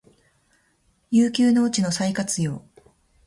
[1.11, 2.65] 遊休農地の再活用